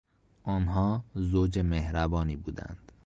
آنها 0.43 1.03
زوج 1.15 1.59
مهربانی 1.59 2.35
بودند. 2.35 2.91